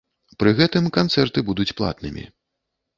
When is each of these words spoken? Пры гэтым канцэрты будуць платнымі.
Пры 0.43 0.53
гэтым 0.59 0.89
канцэрты 0.97 1.47
будуць 1.53 1.71
платнымі. 1.79 2.29